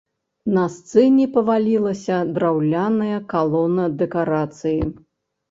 На 0.53 0.61
сцэне 0.75 1.27
павалілася 1.35 2.17
драўляная 2.39 3.19
калона 3.35 3.85
дэкарацыі. 4.01 4.81